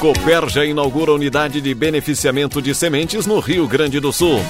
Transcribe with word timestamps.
Coperja 0.00 0.64
inaugura 0.64 1.12
unidade 1.12 1.60
de 1.60 1.74
beneficiamento 1.74 2.62
de 2.62 2.74
sementes 2.74 3.26
no 3.26 3.38
Rio 3.38 3.68
Grande 3.68 4.00
do 4.00 4.10
Sul. 4.10 4.40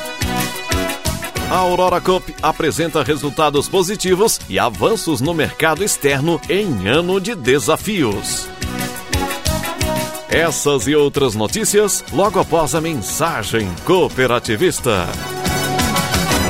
A 1.51 1.57
Aurora 1.57 2.01
Cup 2.01 2.23
apresenta 2.41 3.03
resultados 3.03 3.69
positivos 3.69 4.41
e 4.49 4.61
avanços 4.61 5.21
no 5.21 5.35
mercado 5.35 5.83
externo 5.83 6.41
em 6.49 6.87
ano 6.87 7.21
de 7.21 7.35
desafios. 7.35 8.49
Essas 10.29 10.87
e 10.87 10.95
outras 10.95 11.35
notícias 11.35 12.05
logo 12.13 12.39
após 12.39 12.77
a 12.77 12.81
mensagem 12.81 13.69
cooperativista. 13.85 15.09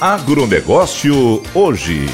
Agronegócio 0.00 1.40
hoje. 1.54 2.06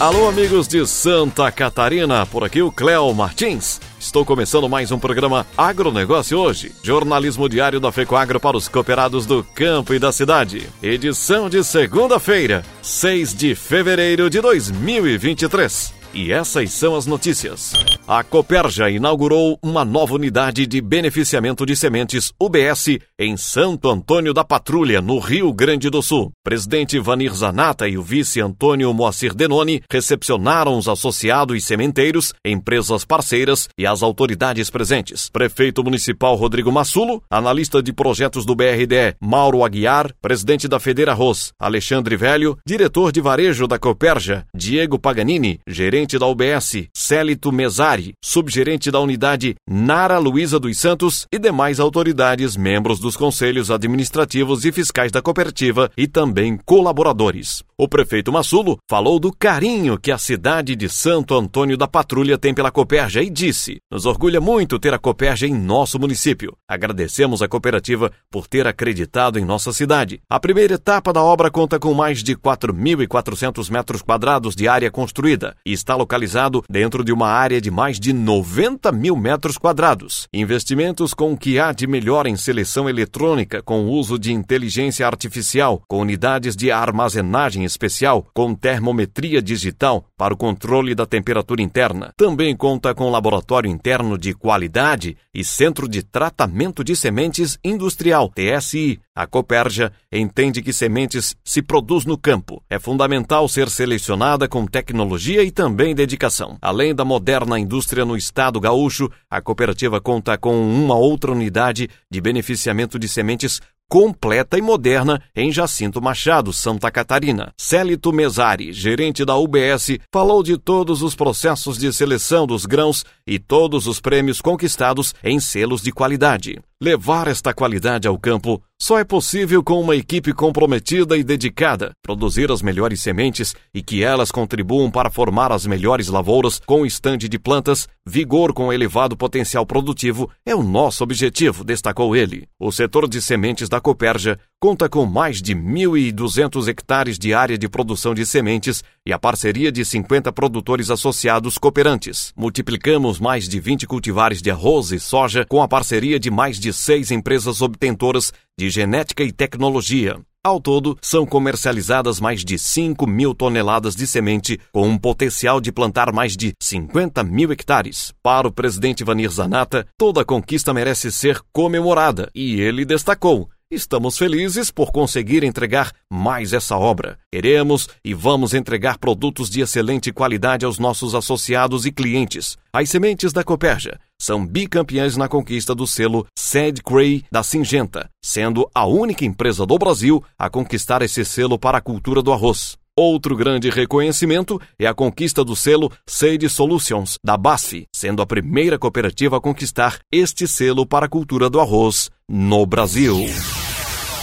Alô, 0.00 0.28
amigos 0.28 0.66
de 0.66 0.84
Santa 0.86 1.52
Catarina, 1.52 2.24
por 2.26 2.42
aqui 2.42 2.62
o 2.62 2.72
Cléo 2.72 3.12
Martins. 3.12 3.80
Estou 4.00 4.24
começando 4.24 4.68
mais 4.68 4.90
um 4.90 4.98
programa 4.98 5.46
Agronegócio 5.56 6.38
hoje. 6.38 6.72
Jornalismo 6.82 7.48
diário 7.48 7.78
da 7.78 7.92
FECOAGRO 7.92 8.40
para 8.40 8.56
os 8.56 8.66
cooperados 8.66 9.26
do 9.26 9.44
campo 9.54 9.92
e 9.92 9.98
da 9.98 10.10
cidade. 10.10 10.66
Edição 10.82 11.50
de 11.50 11.62
segunda-feira, 11.62 12.64
6 12.82 13.34
de 13.34 13.54
fevereiro 13.54 14.30
de 14.30 14.40
2023. 14.40 16.03
E 16.14 16.32
essas 16.32 16.70
são 16.70 16.94
as 16.94 17.06
notícias. 17.06 17.72
A 18.06 18.22
Coperja 18.22 18.88
inaugurou 18.88 19.58
uma 19.60 19.84
nova 19.84 20.14
unidade 20.14 20.64
de 20.64 20.80
beneficiamento 20.80 21.66
de 21.66 21.74
sementes 21.74 22.32
UBS 22.40 22.98
em 23.18 23.36
Santo 23.36 23.90
Antônio 23.90 24.32
da 24.32 24.44
Patrulha, 24.44 25.00
no 25.00 25.18
Rio 25.18 25.52
Grande 25.52 25.90
do 25.90 26.00
Sul. 26.00 26.30
Presidente 26.44 27.00
Vanir 27.00 27.34
Zanata 27.34 27.88
e 27.88 27.98
o 27.98 28.02
vice 28.02 28.40
Antônio 28.40 28.94
Moacir 28.94 29.34
Denoni 29.34 29.82
recepcionaram 29.90 30.78
os 30.78 30.86
associados 30.86 31.56
e 31.56 31.60
sementeiros, 31.60 32.32
empresas 32.44 33.04
parceiras 33.04 33.68
e 33.76 33.84
as 33.84 34.00
autoridades 34.00 34.70
presentes. 34.70 35.28
Prefeito 35.30 35.82
Municipal 35.82 36.36
Rodrigo 36.36 36.70
Massulo, 36.70 37.22
analista 37.28 37.82
de 37.82 37.92
projetos 37.92 38.46
do 38.46 38.54
BRDE 38.54 39.16
Mauro 39.20 39.64
Aguiar, 39.64 40.14
presidente 40.22 40.68
da 40.68 40.78
Federa 40.78 41.12
Ros 41.12 41.52
Alexandre 41.58 42.16
Velho, 42.16 42.56
diretor 42.64 43.10
de 43.10 43.20
varejo 43.20 43.66
da 43.66 43.80
Coperja 43.80 44.44
Diego 44.54 44.96
Paganini, 44.96 45.58
gerente 45.66 46.03
gerente 46.04 46.18
da 46.18 46.26
UBS, 46.26 46.88
Célito 46.92 47.50
Mesari, 47.50 48.12
subgerente 48.22 48.90
da 48.90 49.00
unidade 49.00 49.54
Nara 49.68 50.18
Luiza 50.18 50.60
dos 50.60 50.78
Santos 50.78 51.26
e 51.32 51.38
demais 51.38 51.80
autoridades, 51.80 52.56
membros 52.56 53.00
dos 53.00 53.16
conselhos 53.16 53.70
administrativos 53.70 54.64
e 54.64 54.72
fiscais 54.72 55.10
da 55.10 55.22
cooperativa 55.22 55.90
e 55.96 56.06
também 56.06 56.58
colaboradores. 56.64 57.62
O 57.76 57.88
prefeito 57.88 58.30
Massulo 58.30 58.78
falou 58.88 59.18
do 59.18 59.32
carinho 59.32 59.98
que 59.98 60.12
a 60.12 60.18
cidade 60.18 60.76
de 60.76 60.88
Santo 60.88 61.34
Antônio 61.34 61.76
da 61.76 61.88
Patrulha 61.88 62.38
tem 62.38 62.54
pela 62.54 62.70
Coperja 62.70 63.20
e 63.20 63.28
disse: 63.28 63.78
Nos 63.90 64.06
orgulha 64.06 64.40
muito 64.40 64.78
ter 64.78 64.94
a 64.94 64.98
Coperja 64.98 65.44
em 65.44 65.52
nosso 65.52 65.98
município. 65.98 66.56
Agradecemos 66.68 67.42
a 67.42 67.48
cooperativa 67.48 68.12
por 68.30 68.46
ter 68.46 68.64
acreditado 68.68 69.40
em 69.40 69.44
nossa 69.44 69.72
cidade. 69.72 70.20
A 70.30 70.38
primeira 70.38 70.74
etapa 70.74 71.12
da 71.12 71.20
obra 71.20 71.50
conta 71.50 71.76
com 71.76 71.92
mais 71.92 72.22
de 72.22 72.36
4.400 72.36 73.68
metros 73.68 74.02
quadrados 74.02 74.54
de 74.54 74.68
área 74.68 74.88
construída 74.88 75.56
e 75.66 75.72
está 75.72 75.96
localizado 75.96 76.62
dentro 76.70 77.02
de 77.02 77.12
uma 77.12 77.28
área 77.28 77.60
de 77.60 77.72
mais 77.72 77.98
de 77.98 78.12
90 78.12 78.92
mil 78.92 79.16
metros 79.16 79.58
quadrados. 79.58 80.28
Investimentos 80.32 81.12
com 81.12 81.32
o 81.32 81.36
que 81.36 81.58
há 81.58 81.72
de 81.72 81.88
melhor 81.88 82.28
em 82.28 82.36
seleção 82.36 82.88
eletrônica 82.88 83.60
com 83.60 83.84
o 83.84 83.90
uso 83.90 84.16
de 84.16 84.32
inteligência 84.32 85.04
artificial, 85.04 85.82
com 85.88 85.98
unidades 85.98 86.54
de 86.54 86.70
armazenagem 86.70 87.63
especial 87.64 88.26
com 88.32 88.54
termometria 88.54 89.42
digital 89.42 90.04
para 90.16 90.34
o 90.34 90.36
controle 90.36 90.94
da 90.94 91.06
temperatura 91.06 91.62
interna. 91.62 92.12
Também 92.16 92.56
conta 92.56 92.94
com 92.94 93.10
laboratório 93.10 93.70
interno 93.70 94.16
de 94.16 94.34
qualidade 94.34 95.16
e 95.34 95.44
centro 95.44 95.88
de 95.88 96.02
tratamento 96.02 96.84
de 96.84 96.94
sementes 96.94 97.58
industrial, 97.64 98.30
TSI. 98.30 99.00
A 99.16 99.26
Coperja 99.26 99.92
entende 100.12 100.60
que 100.60 100.72
sementes 100.72 101.36
se 101.44 101.62
produz 101.62 102.04
no 102.04 102.18
campo. 102.18 102.62
É 102.68 102.80
fundamental 102.80 103.48
ser 103.48 103.68
selecionada 103.70 104.48
com 104.48 104.66
tecnologia 104.66 105.42
e 105.44 105.52
também 105.52 105.94
dedicação. 105.94 106.58
Além 106.60 106.94
da 106.94 107.04
moderna 107.04 107.58
indústria 107.58 108.04
no 108.04 108.16
estado 108.16 108.58
gaúcho, 108.58 109.08
a 109.30 109.40
cooperativa 109.40 110.00
conta 110.00 110.36
com 110.36 110.60
uma 110.60 110.96
outra 110.96 111.30
unidade 111.30 111.88
de 112.10 112.20
beneficiamento 112.20 112.98
de 112.98 113.08
sementes 113.08 113.60
completa 113.94 114.58
e 114.58 114.60
moderna 114.60 115.22
em 115.36 115.52
Jacinto 115.52 116.02
Machado, 116.02 116.52
Santa 116.52 116.90
Catarina. 116.90 117.52
Célito 117.56 118.12
Mesari, 118.12 118.72
gerente 118.72 119.24
da 119.24 119.36
UBS, 119.36 120.00
falou 120.12 120.42
de 120.42 120.58
todos 120.58 121.00
os 121.00 121.14
processos 121.14 121.78
de 121.78 121.92
seleção 121.92 122.44
dos 122.44 122.66
grãos 122.66 123.04
e 123.24 123.38
todos 123.38 123.86
os 123.86 124.00
prêmios 124.00 124.40
conquistados 124.40 125.14
em 125.22 125.38
selos 125.38 125.80
de 125.80 125.92
qualidade. 125.92 126.58
Levar 126.84 127.28
esta 127.28 127.54
qualidade 127.54 128.06
ao 128.06 128.18
campo 128.18 128.62
só 128.78 128.98
é 128.98 129.04
possível 129.04 129.64
com 129.64 129.80
uma 129.80 129.96
equipe 129.96 130.34
comprometida 130.34 131.16
e 131.16 131.24
dedicada, 131.24 131.92
produzir 132.02 132.52
as 132.52 132.60
melhores 132.60 133.00
sementes 133.00 133.54
e 133.72 133.82
que 133.82 134.02
elas 134.02 134.30
contribuam 134.30 134.90
para 134.90 135.08
formar 135.08 135.50
as 135.50 135.64
melhores 135.64 136.08
lavouras 136.08 136.60
com 136.66 136.84
estande 136.84 137.26
de 137.26 137.38
plantas, 137.38 137.88
vigor 138.04 138.52
com 138.52 138.70
elevado 138.70 139.16
potencial 139.16 139.64
produtivo 139.64 140.28
é 140.44 140.54
o 140.54 140.62
nosso 140.62 141.02
objetivo, 141.02 141.64
destacou 141.64 142.14
ele. 142.14 142.46
O 142.60 142.70
setor 142.70 143.08
de 143.08 143.22
sementes 143.22 143.70
da 143.70 143.80
Coperja 143.80 144.38
conta 144.60 144.86
com 144.86 145.06
mais 145.06 145.40
de 145.40 145.54
1.200 145.54 146.68
hectares 146.68 147.18
de 147.18 147.32
área 147.32 147.56
de 147.56 147.68
produção 147.68 148.12
de 148.12 148.26
sementes 148.26 148.82
e 149.06 149.12
a 149.12 149.18
parceria 149.18 149.72
de 149.72 149.84
50 149.84 150.32
produtores 150.32 150.90
associados 150.90 151.56
cooperantes. 151.56 152.32
Multiplicamos 152.36 153.18
mais 153.18 153.48
de 153.48 153.60
20 153.60 153.86
cultivares 153.86 154.42
de 154.42 154.50
arroz 154.50 154.90
e 154.90 154.98
soja 154.98 155.46
com 155.48 155.62
a 155.62 155.68
parceria 155.68 156.18
de 156.18 156.30
mais 156.30 156.58
de 156.58 156.72
seis 156.76 157.10
empresas 157.10 157.62
obtentoras 157.62 158.32
de 158.58 158.68
genética 158.70 159.22
e 159.22 159.32
tecnologia. 159.32 160.18
Ao 160.44 160.60
todo, 160.60 160.98
são 161.00 161.24
comercializadas 161.24 162.20
mais 162.20 162.44
de 162.44 162.58
5 162.58 163.06
mil 163.06 163.34
toneladas 163.34 163.96
de 163.96 164.06
semente, 164.06 164.60
com 164.74 164.86
um 164.86 164.98
potencial 164.98 165.58
de 165.58 165.72
plantar 165.72 166.12
mais 166.12 166.36
de 166.36 166.52
50 166.60 167.24
mil 167.24 167.50
hectares. 167.50 168.12
Para 168.22 168.46
o 168.46 168.52
presidente 168.52 169.02
Vanir 169.02 169.30
Zanata, 169.30 169.86
toda 169.96 170.22
conquista 170.22 170.74
merece 170.74 171.10
ser 171.10 171.40
comemorada, 171.50 172.30
e 172.34 172.60
ele 172.60 172.84
destacou 172.84 173.48
Estamos 173.74 174.16
felizes 174.16 174.70
por 174.70 174.92
conseguir 174.92 175.42
entregar 175.42 175.90
mais 176.08 176.52
essa 176.52 176.76
obra. 176.76 177.18
Queremos 177.32 177.88
e 178.04 178.14
vamos 178.14 178.54
entregar 178.54 178.98
produtos 178.98 179.50
de 179.50 179.62
excelente 179.62 180.12
qualidade 180.12 180.64
aos 180.64 180.78
nossos 180.78 181.12
associados 181.12 181.84
e 181.84 181.90
clientes. 181.90 182.56
As 182.72 182.88
sementes 182.88 183.32
da 183.32 183.42
Coperja 183.42 183.98
são 184.16 184.46
bicampeãs 184.46 185.16
na 185.16 185.26
conquista 185.26 185.74
do 185.74 185.88
selo 185.88 186.24
Sed 186.38 186.84
Cray 186.84 187.24
da 187.32 187.42
Singenta, 187.42 188.08
sendo 188.24 188.70
a 188.72 188.86
única 188.86 189.24
empresa 189.24 189.66
do 189.66 189.76
Brasil 189.76 190.22
a 190.38 190.48
conquistar 190.48 191.02
esse 191.02 191.24
selo 191.24 191.58
para 191.58 191.78
a 191.78 191.82
cultura 191.82 192.22
do 192.22 192.32
arroz. 192.32 192.76
Outro 192.96 193.34
grande 193.34 193.70
reconhecimento 193.70 194.60
é 194.78 194.86
a 194.86 194.94
conquista 194.94 195.44
do 195.44 195.56
selo 195.56 195.90
Sage 196.06 196.48
Solutions 196.48 197.18
da 197.24 197.36
BASF, 197.36 197.88
sendo 197.92 198.22
a 198.22 198.26
primeira 198.26 198.78
cooperativa 198.78 199.38
a 199.38 199.40
conquistar 199.40 199.98
este 200.12 200.46
selo 200.46 200.86
para 200.86 201.06
a 201.06 201.08
cultura 201.08 201.50
do 201.50 201.58
arroz 201.58 202.08
no 202.28 202.64
Brasil. 202.64 203.16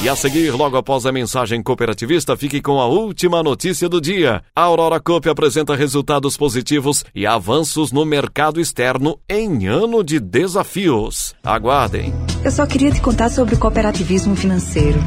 E 0.00 0.08
a 0.08 0.14
seguir, 0.14 0.52
logo 0.52 0.76
após 0.76 1.04
a 1.06 1.12
mensagem 1.12 1.60
cooperativista, 1.60 2.36
fique 2.36 2.62
com 2.62 2.80
a 2.80 2.86
última 2.86 3.42
notícia 3.42 3.88
do 3.88 4.00
dia. 4.00 4.42
A 4.54 4.62
Aurora 4.62 5.00
Coop 5.00 5.28
apresenta 5.28 5.74
resultados 5.74 6.36
positivos 6.36 7.04
e 7.12 7.26
avanços 7.26 7.90
no 7.90 8.04
mercado 8.04 8.60
externo 8.60 9.18
em 9.28 9.66
ano 9.66 10.04
de 10.04 10.20
desafios. 10.20 11.34
Aguardem. 11.42 12.14
Eu 12.44 12.50
só 12.52 12.64
queria 12.64 12.92
te 12.92 13.00
contar 13.00 13.28
sobre 13.28 13.56
o 13.56 13.58
cooperativismo 13.58 14.36
financeiro 14.36 15.00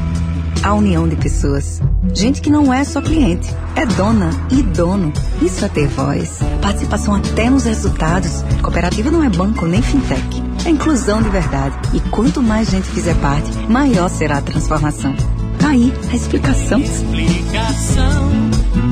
a 0.62 0.74
união 0.74 1.08
de 1.08 1.16
pessoas. 1.16 1.80
Gente 2.14 2.40
que 2.40 2.50
não 2.50 2.72
é 2.72 2.84
só 2.84 3.00
cliente, 3.02 3.48
é 3.74 3.84
dona 3.84 4.30
e 4.50 4.62
dono. 4.62 5.12
Isso 5.40 5.64
é 5.64 5.68
ter 5.68 5.88
voz. 5.88 6.38
Participação 6.60 7.14
até 7.14 7.50
nos 7.50 7.64
resultados. 7.64 8.42
Cooperativa 8.62 9.10
não 9.10 9.24
é 9.24 9.28
banco 9.28 9.66
nem 9.66 9.82
fintech. 9.82 10.51
É 10.64 10.70
inclusão 10.70 11.22
de 11.22 11.28
verdade. 11.28 11.76
E 11.92 12.00
quanto 12.10 12.42
mais 12.42 12.70
gente 12.70 12.86
fizer 12.88 13.14
parte, 13.16 13.50
maior 13.68 14.08
será 14.08 14.38
a 14.38 14.42
transformação. 14.42 15.14
Tá 15.58 15.70
aí 15.70 15.92
a 16.10 16.14
explicação. 16.14 16.80
Explicação, 16.80 18.30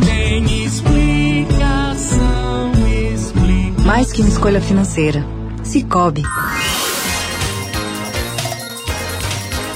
tem 0.05 0.65
explicação, 0.65 2.73
explicação. 3.15 3.85
Mais 3.85 4.13
que 4.13 4.23
uma 4.23 4.31
escolha 4.31 4.61
financeira. 4.61 5.25
Cicobi. 5.63 6.23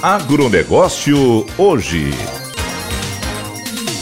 Agronegócio 0.02 1.46
hoje. 1.56 2.10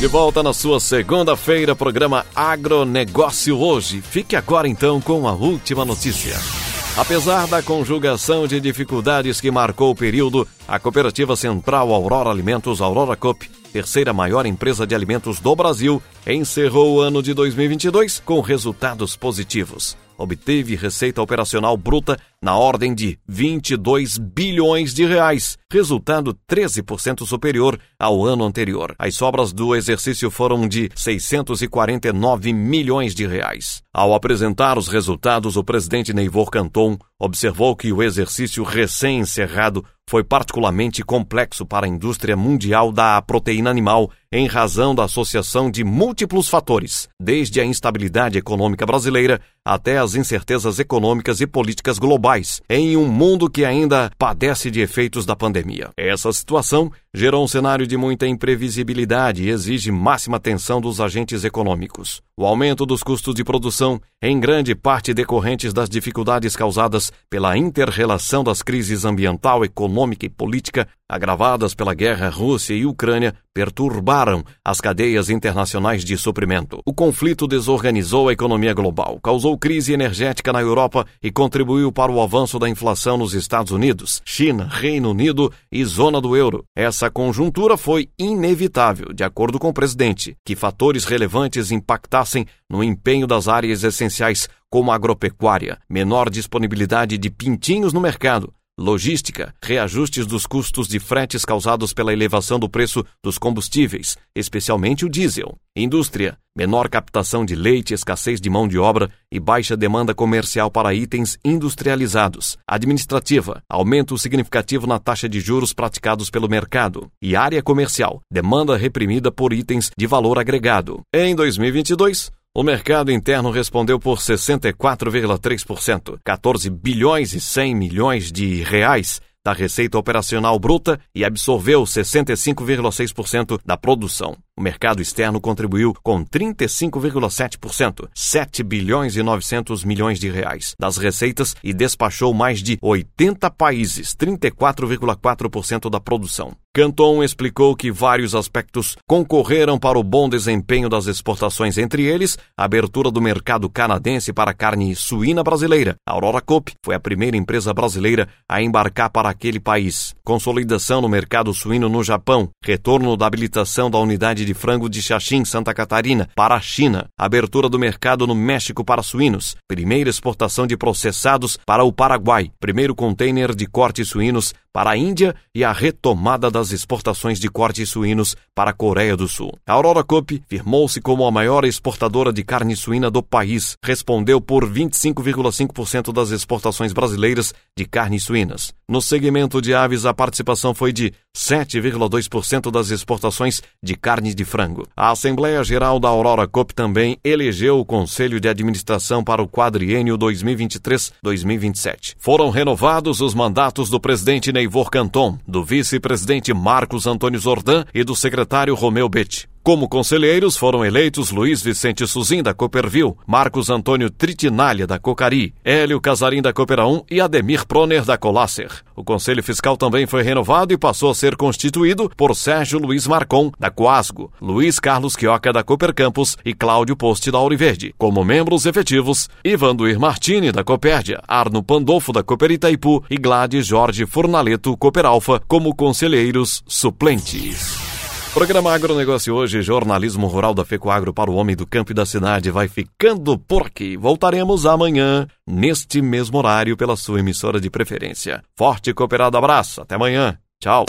De 0.00 0.06
volta 0.08 0.42
na 0.42 0.52
sua 0.52 0.80
segunda-feira, 0.80 1.76
programa 1.76 2.26
Agronegócio 2.34 3.56
hoje. 3.56 4.02
Fique 4.02 4.34
agora 4.34 4.66
então 4.66 5.00
com 5.00 5.28
a 5.28 5.32
última 5.32 5.84
notícia. 5.84 6.62
Apesar 6.94 7.46
da 7.46 7.62
conjugação 7.62 8.46
de 8.46 8.60
dificuldades 8.60 9.40
que 9.40 9.50
marcou 9.50 9.92
o 9.92 9.94
período, 9.94 10.46
a 10.68 10.78
Cooperativa 10.78 11.34
Central 11.34 11.90
Aurora 11.90 12.28
Alimentos 12.28 12.82
Aurora 12.82 13.16
Coop, 13.16 13.50
terceira 13.72 14.12
maior 14.12 14.44
empresa 14.44 14.86
de 14.86 14.94
alimentos 14.94 15.40
do 15.40 15.56
Brasil, 15.56 16.02
encerrou 16.26 16.96
o 16.96 17.00
ano 17.00 17.22
de 17.22 17.32
2022 17.32 18.20
com 18.20 18.40
resultados 18.40 19.16
positivos 19.16 19.96
obteve 20.17 20.76
receita 20.76 21.20
operacional 21.20 21.76
bruta 21.76 22.19
na 22.43 22.56
ordem 22.56 22.94
de 22.94 23.19
22 23.26 24.19
bilhões 24.19 24.93
de 24.93 25.05
reais, 25.05 25.56
resultado 25.70 26.37
13% 26.50 27.25
superior 27.26 27.79
ao 27.99 28.25
ano 28.25 28.44
anterior. 28.44 28.94
As 28.99 29.14
sobras 29.14 29.53
do 29.53 29.75
exercício 29.76 30.31
foram 30.31 30.67
de 30.67 30.91
649 30.94 32.53
milhões 32.53 33.14
de 33.14 33.26
reais. 33.26 33.82
Ao 33.93 34.14
apresentar 34.14 34.79
os 34.79 34.88
resultados, 34.88 35.56
o 35.56 35.62
presidente 35.62 36.12
Neivor 36.12 36.50
Canton 36.50 36.99
observou 37.19 37.76
que 37.76 37.93
o 37.93 38.03
exercício 38.03 38.64
recém-encerrado 38.64 39.85
foi 40.09 40.25
particularmente 40.25 41.03
complexo 41.03 41.64
para 41.64 41.87
a 41.87 41.88
indústria 41.88 42.37
mundial 42.37 42.91
da 42.91 43.23
proteína 43.23 43.70
animal 43.70 44.11
em 44.32 44.46
razão 44.46 44.94
da 44.94 45.05
associação 45.05 45.70
de 45.70 45.84
múltiplos 45.84 46.49
fatores, 46.49 47.06
desde 47.20 47.61
a 47.61 47.64
instabilidade 47.64 48.38
econômica 48.38 48.87
brasileira 48.87 49.40
até 49.62 49.99
as 49.99 50.14
incertezas 50.14 50.79
econômicas 50.79 51.40
e 51.43 51.46
políticas 51.46 51.99
globais, 51.99 52.62
em 52.69 52.96
um 52.96 53.06
mundo 53.06 53.50
que 53.50 53.64
ainda 53.64 54.11
padece 54.17 54.70
de 54.70 54.81
efeitos 54.81 55.26
da 55.26 55.37
pandemia. 55.37 55.90
Essa 55.96 56.32
situação 56.32 56.90
gerou 57.14 57.44
um 57.44 57.49
cenário 57.49 57.87
de 57.87 57.97
muita 57.97 58.26
imprevisibilidade 58.26 59.43
e 59.43 59.50
exige 59.50 59.93
máxima 59.93 60.38
atenção 60.38 60.81
dos 60.81 60.99
agentes 60.99 61.44
econômicos. 61.44 62.23
O 62.35 62.47
aumento 62.47 62.87
dos 62.87 63.03
custos 63.03 63.35
de 63.35 63.44
produção, 63.44 64.00
em 64.23 64.41
grande 64.41 64.75
parte 64.75 65.12
decorrentes 65.12 65.75
das 65.75 65.90
dificuldades 65.90 66.57
causadas 66.57 67.12
pela 67.28 67.57
interrelação 67.59 68.42
das 68.42 68.62
crises 68.62 69.04
ambiental, 69.04 69.62
econômica 69.62 70.25
e 70.25 70.31
política, 70.31 70.88
agravadas 71.07 71.75
pela 71.75 71.92
guerra 71.92 72.31
Rússia 72.31 72.73
e 72.73 72.87
Ucrânia, 72.87 73.35
perturbaram 73.52 74.42
as 74.64 74.81
cadeias 74.81 75.28
internacionais 75.28 76.02
de 76.02 76.16
suprimento. 76.16 76.81
O 76.87 76.95
conflito 76.95 77.47
desorganizou 77.47 78.31
a 78.31 78.33
economia 78.33 78.73
global, 78.73 79.21
causou 79.23 79.59
crise 79.59 79.92
energética 79.92 80.54
na 80.54 80.62
Europa 80.62 81.07
e 81.23 81.31
contribuiu 81.31 81.92
para 81.92 82.11
o 82.11 82.23
avanço 82.23 82.59
da 82.59 82.69
inflação 82.69 83.19
nos 83.19 83.35
Estados 83.35 83.73
Unidos, 83.73 84.23
China, 84.25 84.66
Reino 84.71 85.11
Unido 85.11 85.52
e 85.71 85.85
zona 85.85 86.19
do 86.19 86.35
euro. 86.35 86.64
Essa 86.75 87.01
conjuntura 87.11 87.76
foi 87.76 88.09
inevitável, 88.18 89.12
de 89.12 89.25
acordo 89.25 89.59
com 89.59 89.68
o 89.68 89.73
presidente, 89.73 90.37
que 90.44 90.56
fatores 90.56 91.04
relevantes 91.04 91.71
impactassem 91.71 92.47
no 92.68 92.82
empenho 92.82 93.26
das 93.26 93.49
áreas 93.49 93.82
essenciais 93.85 94.49
como 94.71 94.90
a 94.90 94.94
agropecuária, 94.94 95.78
menor 95.88 96.30
disponibilidade 96.30 97.18
de 97.18 97.30
pintinhos 97.30 97.92
no 97.92 98.00
mercado, 98.00 98.52
logística, 98.79 99.55
reajustes 99.62 100.26
dos 100.26 100.47
custos 100.47 100.88
de 100.88 100.99
fretes 100.99 101.45
causados 101.45 101.93
pela 101.93 102.12
elevação 102.12 102.59
do 102.59 102.69
preço 102.69 103.05
dos 103.23 103.38
combustíveis, 103.38 104.17
especialmente 104.35 105.05
o 105.05 105.09
diesel, 105.09 105.57
indústria, 105.76 106.38
menor 106.57 106.88
captação 106.88 107.45
de 107.45 107.55
leite, 107.55 107.95
escassez 107.95 108.41
de 108.41 108.49
mão 108.49 108.67
de 108.67 108.79
obra 108.79 109.11
e 109.31 109.38
baixa 109.38 109.76
demanda 109.76 110.14
comercial 110.14 110.71
para 110.71 110.95
itens 110.95 111.38
industrializados, 111.45 112.59
administrativa, 112.67 113.62
aumento 113.69 114.17
significativo 114.17 114.87
na 114.87 114.99
taxa 114.99 115.29
de 115.29 115.41
juros 115.41 115.73
praticados 115.73 116.31
pelo 116.31 116.49
mercado, 116.49 117.11
e 117.21 117.37
área 117.37 117.62
comercial, 117.62 118.21
demanda 118.31 118.76
reprimida 118.76 119.31
por 119.31 119.52
itens 119.52 119.91
de 119.97 120.07
valor 120.07 120.38
agregado. 120.38 121.00
Em 121.14 121.35
2022, 121.35 122.31
o 122.54 122.62
mercado 122.62 123.11
interno 123.11 123.50
respondeu 123.50 123.99
por 123.99 124.18
64,3%, 124.18 126.18
14 126.23 126.68
bilhões 126.68 127.32
e 127.32 127.40
100 127.40 127.75
milhões 127.75 128.30
de 128.30 128.62
reais 128.62 129.23
da 129.42 129.54
receita 129.54 129.97
operacional 129.97 130.59
bruta 130.59 131.00
e 131.14 131.25
absorveu 131.25 131.82
65,6% 131.85 133.59
da 133.64 133.78
produção. 133.78 134.37
O 134.54 134.61
mercado 134.61 135.00
externo 135.00 135.40
contribuiu 135.40 135.94
com 136.02 136.23
35,7%, 136.23 138.06
7 138.14 138.62
bilhões 138.62 139.16
e 139.16 139.23
900 139.23 139.82
milhões 139.82 140.21
de 140.21 140.28
reais 140.28 140.75
das 140.78 140.99
receitas 140.99 141.54
e 141.64 141.73
despachou 141.73 142.35
mais 142.35 142.62
de 142.62 142.78
80 142.82 143.50
países, 143.50 144.14
34,4% 144.14 145.88
da 145.88 145.99
produção. 145.99 146.54
Canton 146.75 147.23
explicou 147.23 147.76
que 147.76 147.92
vários 147.92 148.35
aspectos 148.35 148.97
concorreram 149.06 149.78
para 149.78 149.99
o 149.99 150.02
bom 150.02 150.26
desempenho 150.26 150.88
das 150.88 151.06
exportações, 151.06 151.76
entre 151.76 152.04
eles 152.04 152.38
a 152.56 152.64
abertura 152.64 153.11
do 153.11 153.21
mercado 153.21 153.68
canadense 153.68 154.32
para 154.32 154.54
carne 154.54 154.97
suína 154.97 155.42
brasileira. 155.42 155.97
A 156.09 156.12
Aurora 156.12 156.40
Coop 156.40 156.73
foi 156.82 156.94
a 156.94 157.00
primeira 157.00 157.37
empresa 157.37 157.75
brasileira 157.75 158.26
a 158.49 158.62
embarcar 158.62 159.11
para 159.11 159.28
aquele 159.28 159.61
país. 159.61 160.14
Consolidação 160.25 161.02
no 161.02 161.11
mercado 161.11 161.52
suíno 161.52 161.90
no 161.90 162.02
Japão, 162.02 162.49
retorno 162.64 163.18
da 163.18 163.26
habilitação 163.26 163.90
da 163.90 163.99
unidade 163.99 164.41
de 164.44 164.54
frango 164.54 164.88
de 164.88 165.02
Xaxim, 165.02 165.44
Santa 165.44 165.72
Catarina, 165.75 166.28
para 166.34 166.54
a 166.54 166.61
China, 166.61 167.06
abertura 167.18 167.68
do 167.68 167.78
mercado 167.78 168.26
no 168.26 168.34
México 168.34 168.84
para 168.84 169.02
suínos, 169.02 169.56
primeira 169.68 170.11
exportação 170.11 170.66
de 170.66 170.76
processados 170.76 171.58
para 171.66 171.84
o 171.84 171.92
Paraguai, 171.92 172.50
primeiro 172.61 172.94
container 172.94 173.54
de 173.54 173.66
cortes 173.66 174.08
suínos 174.08 174.54
para 174.72 174.90
a 174.90 174.96
Índia 174.96 175.34
e 175.54 175.62
a 175.62 175.70
retomada 175.70 176.50
das 176.50 176.72
exportações 176.72 177.38
de 177.38 177.49
cortes 177.49 177.90
suínos 177.90 178.34
para 178.54 178.70
a 178.70 178.75
Coreia 178.75 179.16
do 179.16 179.28
Sul. 179.28 179.52
A 179.66 179.72
Aurora 179.75 180.02
Coop 180.02 180.42
firmou-se 180.49 181.00
como 181.00 181.26
a 181.26 181.30
maior 181.30 181.64
exportadora 181.64 182.32
de 182.32 182.42
carne 182.42 182.75
suína 182.75 183.11
do 183.11 183.22
país, 183.22 183.76
respondeu 183.84 184.40
por 184.40 184.66
25,5% 184.66 186.12
das 186.12 186.30
exportações 186.30 186.92
brasileiras 186.92 187.52
de 187.76 187.84
carnes 187.84 188.25
suínas. 188.25 188.72
No 188.88 189.02
segmento 189.02 189.61
de 189.61 189.75
aves, 189.75 190.06
a 190.06 190.14
participação 190.14 190.75
foi 190.75 190.92
de 190.92 191.12
7,2% 191.36 192.70
das 192.70 192.90
exportações 192.90 193.62
de 193.82 193.94
carne 193.96 194.34
de 194.34 194.44
frango. 194.44 194.86
A 194.96 195.10
Assembleia 195.10 195.62
Geral 195.64 195.98
da 195.98 196.08
Aurora 196.08 196.46
Coop 196.46 196.74
também 196.74 197.18
elegeu 197.24 197.78
o 197.78 197.84
Conselho 197.84 198.40
de 198.40 198.48
Administração 198.48 199.22
para 199.24 199.42
o 199.42 199.48
quadriênio 199.48 200.18
2023-2027. 200.18 202.14
Foram 202.18 202.50
renovados 202.50 203.20
os 203.20 203.34
mandatos 203.34 203.88
do 203.88 204.00
presidente 204.00 204.52
Neivor 204.52 204.90
Canton, 204.90 205.38
do 205.46 205.64
vice-presidente 205.64 206.52
Marcos 206.52 207.06
Antônio 207.06 207.40
Zordan 207.40 207.84
e 207.94 208.04
do 208.04 208.14
secretário 208.14 208.74
Romeu 208.74 209.08
Betti. 209.08 209.51
Como 209.64 209.88
conselheiros 209.88 210.57
foram 210.57 210.85
eleitos 210.85 211.31
Luiz 211.31 211.62
Vicente 211.62 212.04
Suzin, 212.04 212.42
da 212.42 212.52
Cooperville, 212.52 213.14
Marcos 213.25 213.71
Antônio 213.71 214.11
Tritinalha, 214.11 214.88
da 214.88 214.99
Cocari, 214.99 215.54
Hélio 215.64 216.00
Casarim, 216.00 216.42
da 216.42 216.52
Coopera 216.52 216.85
1 216.85 217.04
e 217.09 217.21
Ademir 217.21 217.64
Proner, 217.64 218.04
da 218.04 218.19
Colasser. 218.19 218.73
O 218.97 219.04
Conselho 219.04 219.40
Fiscal 219.40 219.76
também 219.76 220.04
foi 220.04 220.25
renovado 220.25 220.75
e 220.75 220.76
passou 220.76 221.12
a 221.12 221.14
ser 221.14 221.37
constituído 221.37 222.11
por 222.16 222.35
Sérgio 222.35 222.81
Luiz 222.81 223.07
Marcon, 223.07 223.52
da 223.57 223.71
Coasgo, 223.71 224.33
Luiz 224.40 224.81
Carlos 224.81 225.14
Quioca, 225.14 225.52
da 225.52 225.62
Cooper 225.62 225.95
Campus 225.95 226.37
e 226.45 226.52
Cláudio 226.52 226.97
Poste, 226.97 227.31
da 227.31 227.38
Auriverde. 227.38 227.95
Como 227.97 228.25
membros 228.25 228.66
efetivos, 228.66 229.31
Ivanduir 229.45 229.97
Martini, 229.97 230.50
da 230.50 230.64
Copérdia, 230.64 231.23
Arno 231.28 231.62
Pandolfo, 231.62 232.12
da 232.12 232.25
Cooper 232.25 232.50
Itaipu 232.50 233.04
e 233.09 233.16
Gladys 233.16 233.64
Jorge 233.64 234.07
Fornaleto, 234.07 234.76
Cooper 234.76 235.07
Alfa, 235.07 235.40
como 235.47 235.73
conselheiros 235.73 236.64
suplentes. 236.66 237.91
Programa 238.32 238.72
Agronegócio 238.72 239.34
hoje, 239.34 239.60
jornalismo 239.60 240.26
rural 240.26 240.54
da 240.54 240.64
Fecoagro 240.64 241.12
para 241.12 241.30
o 241.30 241.34
homem 241.34 241.54
do 241.54 241.66
campo 241.66 241.92
e 241.92 241.94
da 241.94 242.06
cidade 242.06 242.50
vai 242.50 242.66
ficando 242.66 243.38
por 243.38 243.66
aqui. 243.66 243.94
Voltaremos 243.94 244.64
amanhã, 244.64 245.26
neste 245.46 246.00
mesmo 246.00 246.38
horário, 246.38 246.74
pela 246.74 246.96
sua 246.96 247.20
emissora 247.20 247.60
de 247.60 247.68
preferência. 247.68 248.42
Forte 248.56 248.88
e 248.88 248.94
cooperado 248.94 249.36
abraço, 249.36 249.82
até 249.82 249.96
amanhã. 249.96 250.38
Tchau. 250.58 250.86